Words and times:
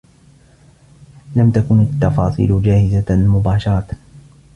لم 1.35 1.51
تكن 1.51 1.81
التفاصيل 1.81 2.61
جاهزة 2.61 3.15
مباشرة. 3.15 3.87